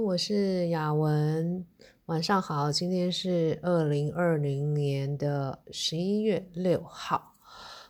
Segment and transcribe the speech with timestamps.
[0.00, 1.66] 我是雅文，
[2.06, 2.70] 晚上好。
[2.70, 7.34] 今天是二零二零年的十一月六号。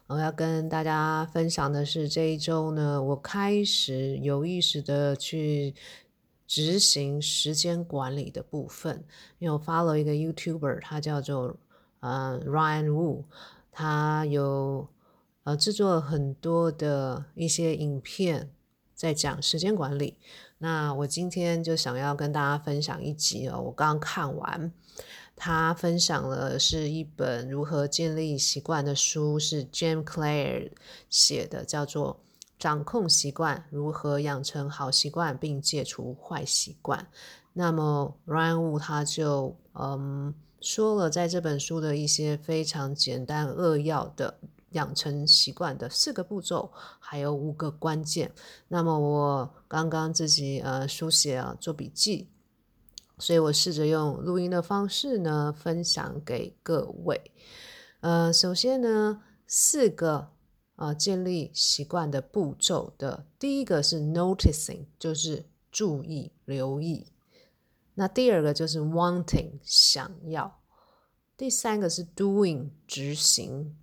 [0.06, 5.74] 我要跟大家分享的是，这一周呢，我开始有意识的去
[6.46, 9.04] 执行时间管理的部分。
[9.38, 11.56] 因为我 follow 一个 YouTuber，他叫做
[12.00, 13.24] 呃 Ryan Wu，
[13.70, 14.88] 他有
[15.44, 18.50] 呃制作很多的一些影片，
[18.98, 20.16] 在讲时间管理。
[20.58, 24.72] 那我今天就想要跟大家分享一集哦，我刚看完，
[25.36, 30.72] 他分享了是一本如何建立习惯的书，是 James Clear
[31.08, 32.14] 写的，叫做
[32.58, 36.98] 《掌控习惯：如何养成好习惯并戒除坏习惯》。
[37.52, 44.40] 那么 Ryan Wu 他就嗯说了，在这本书的一些非常简单扼要的。
[44.70, 48.32] 养成习惯的四个步骤，还有五个关键。
[48.68, 52.28] 那么我刚刚自己呃书写啊做笔记，
[53.18, 57.32] 所以我试着用录音的方式呢分享给各位。
[58.00, 60.28] 呃，首先呢，四个
[60.76, 67.06] 呃建立习惯的步骤的第一个是 noticing，就是注意留意。
[67.94, 70.60] 那第二个就是 wanting，想要。
[71.36, 73.76] 第三个是 doing，执行。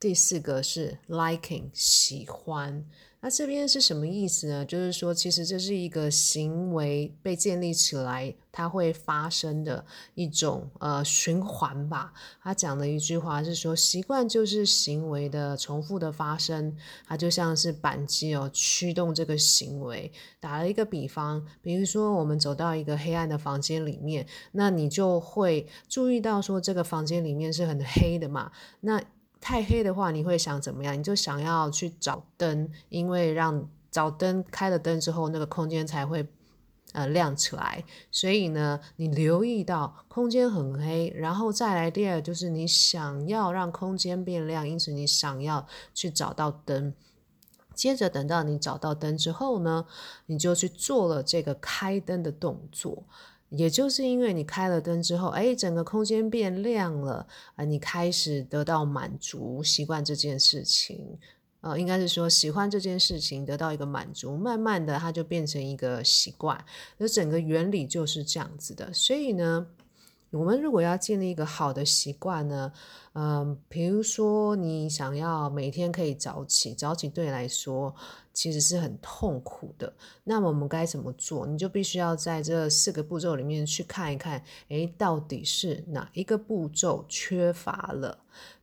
[0.00, 2.84] 第四个是 liking 喜欢，
[3.20, 4.64] 那这边是什么意思呢？
[4.64, 12.12] 就是说，其实这是一个行为被建立起来，它会发生的一种呃循环吧。
[12.40, 20.12] 他讲的一句话是说，习惯就是行为的重复的发生，它就像是扳机哦，驱动这个行为。
[20.38, 29.02] 打了一个比方，比如说我们走到一个黑暗的房间里面，那你就会注意到说，这个房间里面是很黑的嘛，那。
[29.40, 30.98] 太黑的话，你会想怎么样？
[30.98, 36.26] 你就想要去找灯，因为让找灯开了灯之后，那个空间才会
[36.92, 37.84] 呃亮起来。
[38.10, 46.94] 所以呢，你留意到空间很黑，然后再来第二就是你想要让空间变亮，因此你想要去找到灯。
[47.74, 49.86] 接着等到你找到灯之后呢，
[50.26, 53.04] 你就去做了这个开灯的动作。
[53.50, 57.26] 也就是因为你开了灯之后，哎，整个空间变亮了，
[57.56, 61.18] 啊，你开始得到满足，习惯这件事情，
[61.60, 66.62] 呃，应该是说喜欢这件事情，得到一个满足，慢慢的它就变成一个习惯，
[66.98, 69.66] 那整个原理就是这样子的，所以呢。
[70.30, 72.72] 我们如果要建立一个好的习惯呢，
[73.14, 77.94] 嗯、比如说你想要每天可以早起，早起对你来说
[78.34, 79.92] 其实是很痛苦的。
[80.24, 81.46] 那么我们该怎么做？
[81.46, 88.18] 你就必须要在这四个步骤里面去看一看，诶，到底是哪一个步骤缺乏了？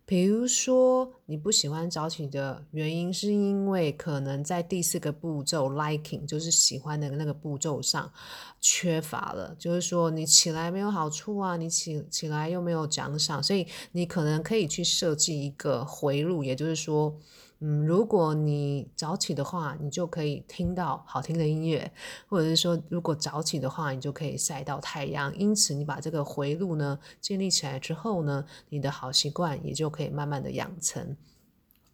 [0.06, 8.12] 比如说，你不喜欢早起的原因，是因为可能在第四个步骤 liking，就是喜欢的那个步骤上
[8.62, 9.56] 缺乏了。
[9.58, 17.18] 就是说，你起来没有好处啊，你起起来又没有奖赏，所以你可能可以去设计一个回路，也就是说。
[17.60, 21.90] 嗯，如果你早起的话，你就可以听到好听的音乐，
[22.28, 25.34] 或者是说，如果早起的话，你就可以晒到太阳。
[25.38, 31.16] 因此，你把这个回路呢建立起来之后呢，你的好习惯也就可以慢慢的养成。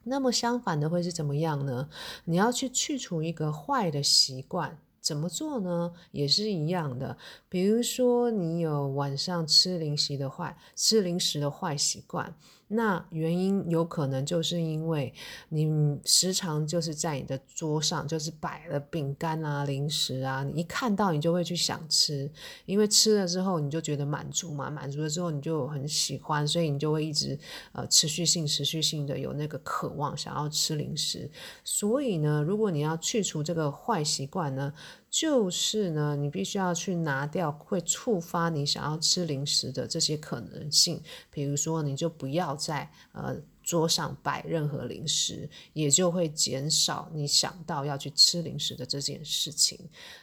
[0.04, 1.88] 那么相反的会是怎么样呢？
[2.26, 5.94] 你要去去除一个坏的习惯，怎么做呢？
[6.12, 7.16] 也是一样的。
[7.48, 12.36] 比如说，你有晚上吃零食的坏吃零食的坏习惯。
[12.74, 15.14] 那原因有可能就是因为
[15.50, 22.32] 你时常就是在你的桌上就是摆了饼干啊、零食啊，你一看到你就会去想吃，
[22.66, 27.38] 因为吃了之后你就觉得满足嘛，满足了之后你就很喜欢，所以你就会一直
[27.74, 31.30] 呃持续性、持续性的有那个渴望想要吃零食。
[31.66, 34.74] 所以呢，如果你要去除这个坏习惯呢，
[35.12, 41.02] 就是呢，你必须要去拿掉会触发你想要吃零食的这些可能性。
[41.30, 49.78] 比如说，你就不要在呃桌上摆任何零食，也就会减少你想到要去吃零食的这件事情。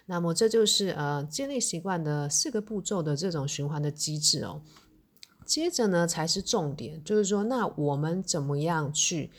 [0.07, 4.63] 那么，这就是呃建立习惯的四个步骤的这种循环的机制哦。
[5.45, 9.31] 接着呢，才是重点，就是说，那我们怎么样去？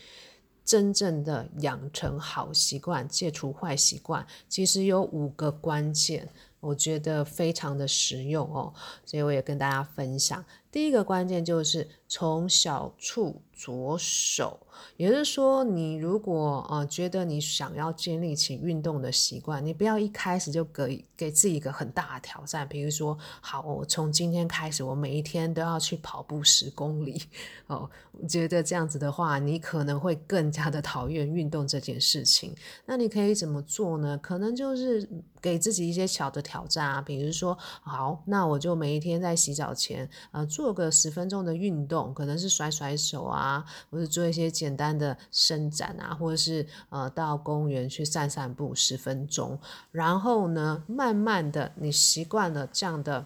[0.70, 6.30] 真正的养成好习惯，戒除坏习惯，其实有五个关键，
[6.60, 8.72] 我觉得非常的实用哦，
[9.04, 10.46] 所以我也跟大家分享。
[10.72, 14.58] 第一个关键就是从小处着手，
[14.96, 27.22] 也就是说，你如果呃觉得你想要建立起运动的习惯，你不要一开始就给给自己一个很大的挑战，比如说，好，我从今天开始，我每一天都要去跑步十公里
[27.68, 27.90] 哦。
[28.28, 32.54] 觉得这样子的话，你可能会更加的讨厌运动这件事情。
[32.86, 34.18] 那你可以怎么做呢？
[34.18, 35.08] 可能就是
[35.42, 40.46] 给自己一些小的挑战啊，比如说，好，那我就每一天在洗澡前，呃。
[40.60, 49.60] 做个十分钟的运动，可能是甩甩手啊，啊或者做一些简单的伸展啊，或者是呃到公园去散散步十分钟。
[49.92, 53.26] 然后呢，慢慢的你习惯了这样的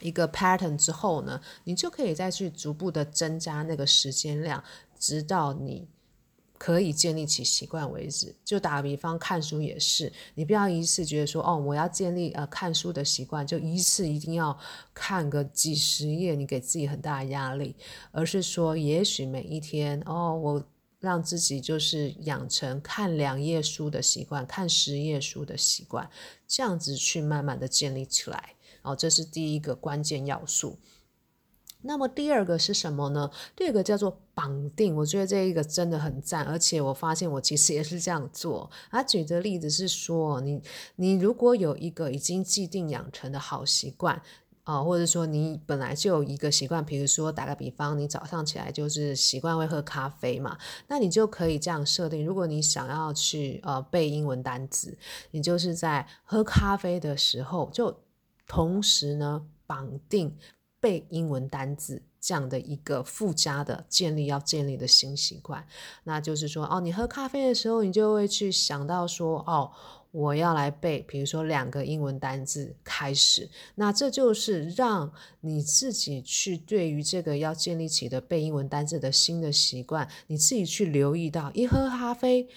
[0.00, 4.62] 一个 pattern 之后呢，你就可以再去逐步的增加那个时间量，
[4.98, 5.88] 直到你。
[6.58, 14.58] 可以建立起习惯为止，就打个比方，看书也是，你不要一次觉得说，哦，我要建立呃看书的习惯，就一次一定要
[14.92, 17.76] 看个几十页，你给自己很大的压力，
[18.10, 20.64] 而是说，也许每一天，哦，我
[20.98, 26.10] 让自己就是养成看两页书的习惯，看十页书的习惯，
[26.48, 30.76] 这样子去慢慢的建立起来，哦，这是第一个关键要素。
[31.82, 33.30] 那么第二个是什么呢？
[33.54, 38.68] 第二个叫做绑定，我觉得这一个真的很赞，而且我发现我其实也是这样做。
[38.90, 40.60] 他举的例子是说，你
[40.96, 44.20] 你如果有一个已经既定养成的好习惯
[44.64, 50.58] 啊、或者说你本来就有一个习惯，比如说打个比方，你早上起来就是习惯会喝咖啡嘛，
[50.88, 54.98] 那你就可以这样设定：如果你想要去呃背英文单词，
[55.30, 57.98] 你就是在喝咖啡的时候，就
[58.46, 60.36] 同时呢绑定。
[60.80, 65.66] 背英文单字这样的一个附加的建立要建立的新习惯，
[66.04, 69.70] 那就是说哦，你喝咖啡的时候，你就会去想到说哦，
[70.10, 82.48] 我要来背，比如说两个英文单字开始，那这就是让你自己去对于这个要建立起的背英文单字的新的习惯，你自己去留意到，一喝咖啡，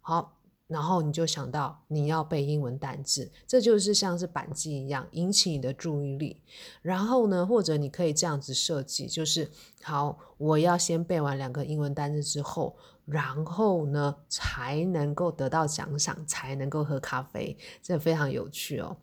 [0.00, 0.39] 好。
[0.70, 6.40] 然后你就想到你要背英文单字，这就是像是板机一样引起你的注意力。
[6.80, 9.50] 然后呢，或者你可以这样子设计，就是
[9.82, 17.58] 好，我要先背完两个英文单字之后，然后呢才能够得到奖赏，才能够喝咖啡。
[17.82, 18.96] 这非常有趣哦。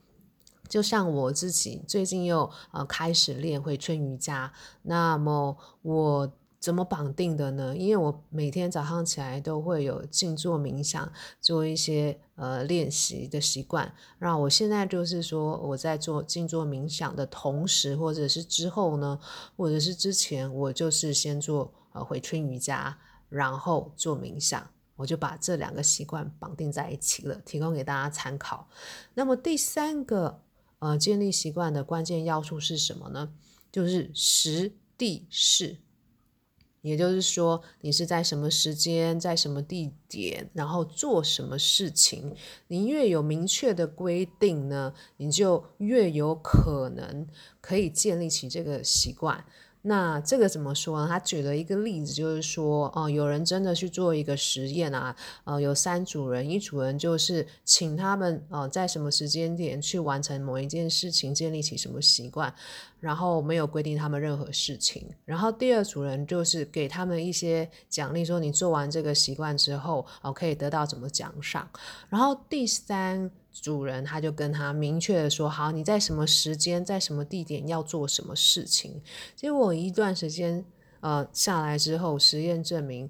[0.69, 4.53] 就像我自己最近又呃开始练回春瑜伽，
[4.83, 6.31] 那么我。
[6.59, 7.77] 怎么绑定的呢？
[7.77, 13.93] 因为我每天早上起来都会有静坐冥想，做一些呃练习的习惯。
[14.19, 19.19] 那我现在就是说，我在做静坐冥想的同时，或者是之后呢，
[19.55, 22.97] 或者是之前，我就是先做呃回春瑜伽，
[23.29, 28.67] 然后做冥想，我就把这两个习惯绑定在一起了，提供给大家参考。
[29.13, 30.41] 那么第三个
[30.79, 33.31] 呃建立习惯的关键要素是什么呢？
[33.71, 35.77] 就是实地势。
[36.87, 42.33] 也就是说，你是在什么时间，在什么地点，然后做什么事情，
[42.67, 47.27] 你越有明确的规定呢，你就越有可能
[47.59, 49.43] 可以建立起这个习惯。
[49.83, 51.07] 那这个怎么说呢？
[51.07, 55.15] 他举了一个例子，就是说，哦，有人真的去做一个实验啊，
[55.45, 62.53] 呃，有三组人，一组人就是请他们，呃，在什么时间点去完成某一件事情，建立起什么习惯，
[62.99, 65.07] 然后没有规定他们任何事情。
[65.23, 71.69] 然后第二组人就是给他们一些奖励，说你做完这个习惯之后，哦，可以得到什么奖赏。
[72.09, 73.31] 然后第三。
[73.61, 79.01] 主人他就跟他明确的说：“好，你在什么时间，在什么地点要做什么事情。”
[79.35, 80.63] 结果一段时间
[80.99, 83.09] 呃下来之后，实验证明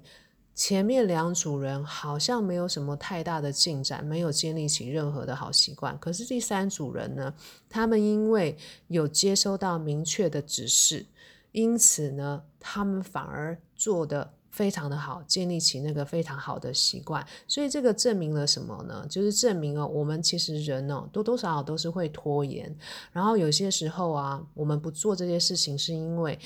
[0.54, 5.98] 前面两组人好像没有什么太大的进展，没有建立起任何的好习惯。
[5.98, 7.34] 可是第三组人呢，
[7.68, 8.56] 他们因为
[8.88, 11.06] 有接收到明确的指示，
[11.52, 14.34] 因此呢，他们反而做的。
[14.58, 19.06] 非常的好，建立起那个非常好的习惯，所以这个证明了什么呢？
[19.08, 22.76] 就是证明哦，我们其实人哦，多多少少都是会拖延，
[23.12, 26.36] 然后有些时候啊，我们不做这些事情，是因为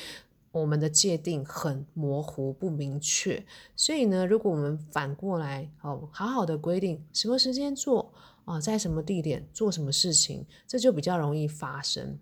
[0.50, 3.42] 我们的界定很模糊、不明确。
[3.74, 8.12] 所以呢，如果我们反过来哦，好好的规定什么时间做
[8.44, 12.18] 啊，在什么地点做什么事情，这就比较容易发生。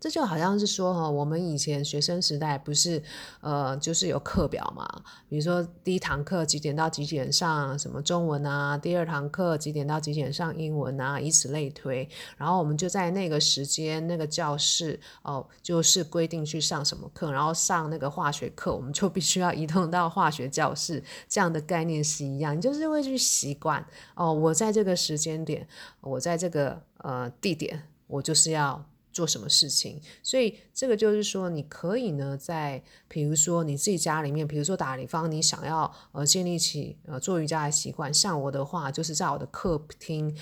[0.00, 3.02] 这就好像是说哈，我们以前学生时代不是，
[3.40, 4.86] 呃，就是有课表嘛。
[5.28, 12.08] 比如说第一堂课几点到几点上什么中文啊，第二堂课几点到几点上英文啊，以此类推。
[12.36, 21.02] 然后我们就在那个时间那个教室哦，就是规定去上什么课，然后上那个化学课，我们就必须要移动到化学教室。
[21.28, 25.66] 这样的概念是一样，你就是会去习惯哦，我在这个时间点，
[26.00, 28.84] 我在这个呃地点，我就是要。
[29.18, 30.00] 做什么事情。
[30.22, 40.36] 所以这个就是说，你可以呢，在比如说你自己家里面，比如说打比方，你想要呃建立起呃做瑜伽的习惯，像我的话，就是在我的客厅。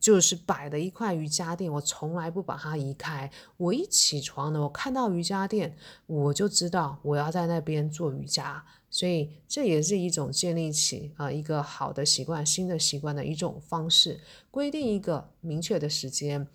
[0.00, 3.30] 就是摆了一块瑜伽垫，我从来不把它移开。
[3.58, 5.76] 我一起床呢，我看到瑜伽垫，
[6.06, 8.64] 我就知道我要在那边做瑜伽。
[8.88, 14.18] 所以这也是一种建立起啊、呃、一个好的习惯、新的习惯的一种方式。
[14.50, 16.48] 规定一个明确的时间，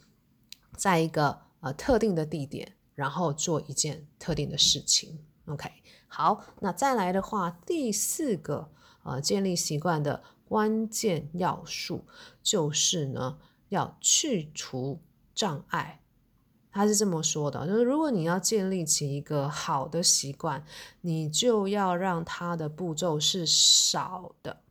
[0.77, 5.19] 在一个呃特定的地点，然后做一件特定的事情。
[5.45, 5.69] OK，
[6.07, 8.69] 好，那再来的话，第四个
[9.03, 10.23] 呃建立习惯的。
[10.47, 12.05] 关键要素
[12.43, 13.39] 就是呢，
[13.69, 15.01] 要去除
[15.33, 16.03] 障碍。
[16.71, 20.63] 他是这么说的，就是如果你要建立起一个好的习惯，
[21.01, 24.61] 你就要让它的步骤是少的。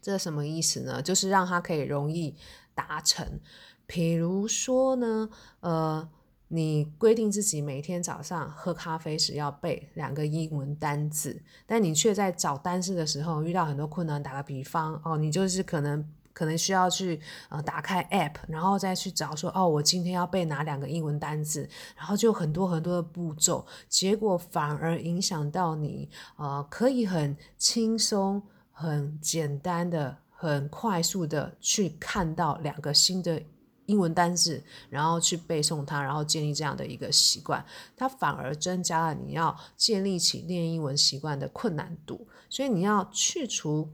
[0.00, 1.00] 这什么意思呢？
[1.00, 2.34] 就是让它可以容易
[2.74, 3.38] 达成。
[3.86, 5.28] 比如说呢，
[5.60, 6.08] 呃。
[6.54, 14.22] 你规定自己每天早上喝咖啡时要背两个英文单字，但你却在找单字的时候遇到很多困难。
[14.22, 33.42] 打个比方，哦，你就是可能可能需要去呃打开 App，然后再去找说，哦，我今天要背哪两个英文单字，然后就很多很多的步骤，结果反而影响到你呃可以很轻松、很简单的、很快速的去看到两个新的。
[33.86, 37.64] 英文单字，然后去背诵它，然后建立这样的一个习惯，
[37.96, 42.26] 它反而增加了你要建立起练英文习惯的困难度。
[42.48, 43.88] 所以你要去除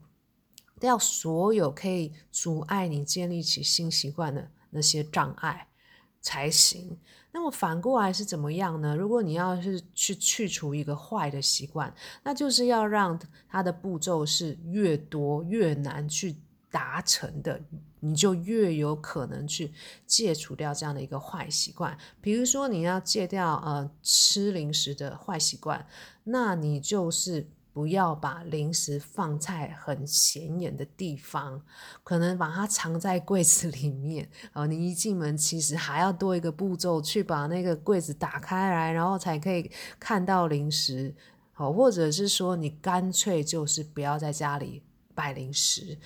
[0.79, 5.69] 掉所有可以阻碍你建立起新习惯的那些障碍
[6.21, 6.99] 才行。
[7.31, 8.97] 那么反过来是怎么样呢？
[8.97, 13.19] 如果你要是去去除一个坏的习惯，那就是要让
[13.49, 16.37] 它的步骤是越多越难去
[16.79, 17.61] 达成的。
[18.01, 19.73] 你就越有可能去
[20.07, 21.99] 戒除掉这样的一个坏习惯。
[22.21, 25.85] 比如说，你要戒掉呃吃零食的坏习惯，
[26.23, 31.61] 那你就是不要把零食放在很显眼的地方，
[32.05, 34.31] 可能把它藏在柜子里面。
[34.53, 39.69] 呃，你一进门，其实还要多一个步骤去把那个柜子打开来，然后才可以
[39.99, 41.13] 看到零食。
[41.53, 44.85] 好，或者是说，你干脆就是不要在家里
[45.17, 45.99] 摆零食。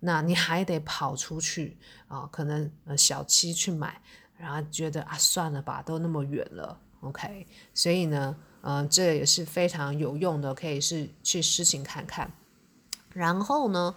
[0.00, 1.76] 那你还得跑出去
[2.08, 4.00] 啊、可能呃小七去买，
[4.38, 12.30] 然后觉得啊算了吧，都那么远了，OK，所以呢，嗯、呃，这也是非常有用的，可以是去实行看看。
[13.12, 13.94] 然后呢，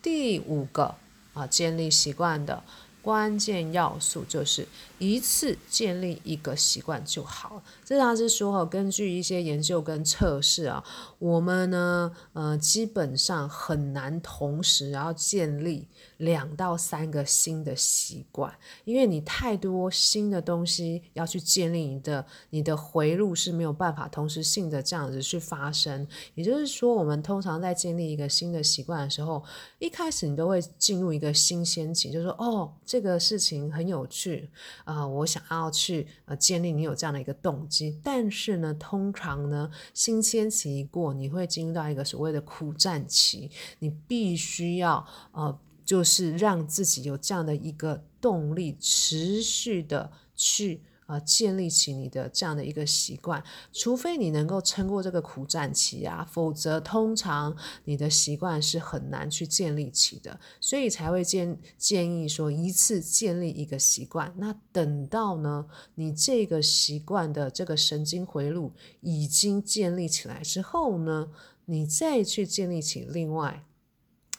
[0.00, 0.94] 第五个
[1.34, 2.62] 啊，建立习惯的。
[3.02, 4.66] 关键要素就是
[4.98, 7.62] 一次建立一个习惯就好了。
[7.84, 10.84] 这他是说，根据一些研究跟测试啊，
[11.18, 15.88] 我们呢，呃，基本上很难同时然后建立
[16.22, 18.52] 两到三个新的习惯，
[18.84, 26.06] 因为你太多新的东西要去建立，你的你的回路是没有办法同时性的这样子去发生。
[26.34, 29.42] 也就是说，我们通常在建立一个新的习惯的时候，
[29.78, 32.72] 一开始你都会进入一个新鲜期，就说，哦。
[32.84, 34.50] 这个事情很有趣，
[34.84, 45.58] 啊、我想要去呃建立你有这样的一个动机，但是呢，通常呢，新鲜期一过，你会进入到一个所谓的苦战期，你必须要呃，
[45.92, 50.80] 就是让自己有这样的一个动力，持续的去。
[51.06, 64.32] 啊，建立起你的这样的一个习惯，除非你能够撑过这个苦战期啊，否则通常你的习惯是很难去建立起的，所以才会建建议说一次建立一个习惯。
[64.38, 68.72] 那等到呢，你这个习惯的这个神经回路
[69.02, 71.28] 已经建立起来之后呢，
[71.66, 73.66] 你再去建立起另外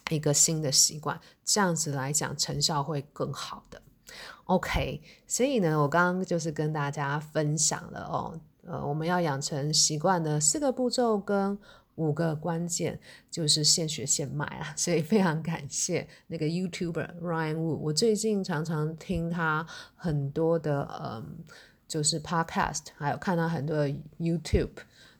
[0.09, 3.81] 一个新的习惯，这样子来讲成效会更好的。
[4.45, 11.57] OK，所以呢，我刚刚就是跟大家分享了哦，呃，我们要养成习惯的四个步骤跟
[11.95, 12.99] 五个关键，
[13.31, 14.73] 就是现学现卖啊。
[14.75, 21.37] 所以非常感谢那个 YouTuber Ryan Wu，我最近常常听他很多的嗯，
[21.87, 23.87] 就是 Podcast，还有看到很多的
[24.19, 24.71] YouTube，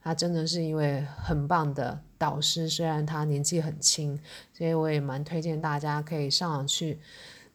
[0.04, 4.20] 他真的是一位很棒的导师，虽然他年纪很轻，
[4.52, 7.00] 所以我也蛮推荐大家可以上网去。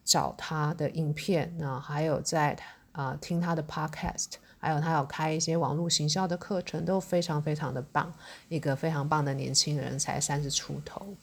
[0.02, 2.58] 找他的影片，那还有在
[2.90, 4.26] 啊、听他的 podcast，
[4.58, 8.12] 还有他有开一些网络行销的课程，都非常非常的棒。
[8.48, 11.14] 一个非常棒的年轻人，才三十出头。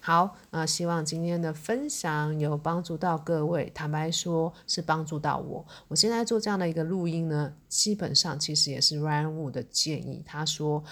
[0.00, 3.70] 好，那希望今天的分享有帮助到各位。
[3.74, 5.66] 坦白说，是帮助到我。
[5.88, 10.22] 我现在做这样的一个录音呢，基本上其实也是 Ryan Wu 的建议。
[10.24, 10.82] 他说，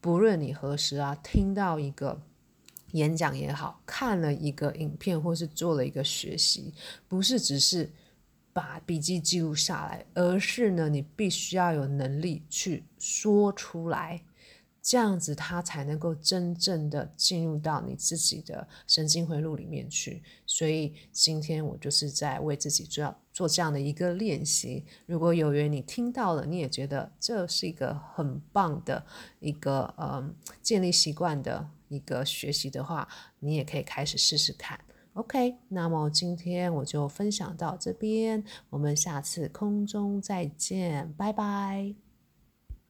[0.00, 2.20] 不论你何时啊听到一个。
[2.92, 6.72] 演讲也好，看了一个影片或是做了一个学习，
[7.06, 7.92] 不是只是
[8.54, 14.22] 把笔记记录下来，而是呢，你必须要有能力去说出来。
[14.88, 20.22] 这样子，它才能够真正的进入到你自己的神经回路里面去。
[20.46, 24.86] 所以今天我就是在为自己做做这样的一个练习。
[25.04, 29.04] 如果有缘你听到了，你也觉得这是一个很棒的
[29.40, 33.06] 一个嗯建立习惯的一个学习的话，
[33.40, 34.80] 你也可以开始试试看。
[35.12, 42.07] OK，那么今天我就分享到这边，我们下次空中再见，拜拜。